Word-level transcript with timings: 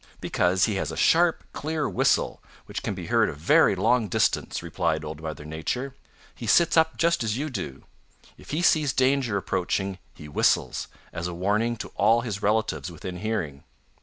"Because 0.19 0.65
he 0.65 0.77
has 0.77 0.89
a 0.91 0.97
sharp, 0.97 1.43
clear 1.53 1.87
whistle 1.87 2.41
which 2.65 2.81
can 2.81 2.95
be 2.95 3.05
heard 3.05 3.29
a 3.29 3.33
very 3.33 3.75
long 3.75 4.07
distance," 4.07 4.63
replied 4.63 5.05
Old 5.05 5.21
Mother 5.21 5.45
Nature. 5.45 5.93
"He 6.33 6.47
sits 6.47 6.75
up 6.75 6.97
just 6.97 7.23
as 7.23 7.37
you 7.37 7.51
do. 7.51 7.83
If 8.35 8.49
he 8.49 8.63
sees 8.63 8.93
danger 8.93 9.37
approaching 9.37 9.99
he 10.15 10.27
whistles, 10.27 10.87
as 11.13 11.27
a 11.27 11.35
warning 11.35 11.77
to 11.77 11.89
all 11.89 12.21
his 12.21 12.41
relatives 12.41 12.91
within 12.91 13.17
hearing." 13.17 13.63